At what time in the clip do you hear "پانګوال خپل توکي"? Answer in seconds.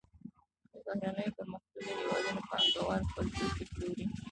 2.49-3.65